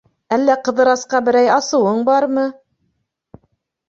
—Әллә 0.35 0.53
Ҡыҙырасҡа 0.67 1.19
берәй 1.27 1.51
асыуың 1.55 1.99
бармы? 2.07 2.47